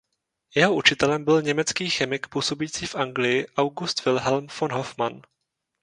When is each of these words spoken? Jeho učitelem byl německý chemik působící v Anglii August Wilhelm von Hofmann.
Jeho 0.55 0.73
učitelem 0.75 1.25
byl 1.25 1.41
německý 1.41 1.89
chemik 1.89 2.27
působící 2.27 2.85
v 2.85 2.95
Anglii 2.95 3.47
August 3.57 4.05
Wilhelm 4.05 4.47
von 4.61 4.71
Hofmann. 4.71 5.21